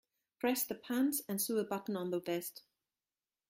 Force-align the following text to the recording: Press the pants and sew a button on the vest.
Press 0.39 0.63
the 0.63 0.73
pants 0.73 1.21
and 1.29 1.39
sew 1.39 1.57
a 1.59 1.63
button 1.63 1.95
on 1.95 2.09
the 2.09 2.19
vest. 2.19 2.63